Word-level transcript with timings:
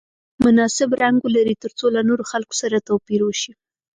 مناسب 0.43 0.89
رنګ 1.01 1.17
ولري 1.21 1.55
ترڅو 1.63 1.85
له 1.95 2.01
نورو 2.07 2.23
خلکو 2.31 2.53
سره 2.61 2.85
توپیر 2.87 3.21
وشي. 3.25 3.51